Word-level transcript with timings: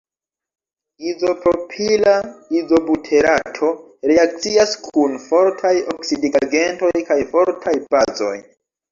Izopropila 1.09 2.13
izobuterato 2.59 3.67
reakcias 4.11 4.73
kun 4.87 5.13
fortaj 5.25 5.73
oksidigagentoj 5.93 7.03
kaj 7.11 7.19
fortaj 7.35 7.75
bazoj. 7.97 8.35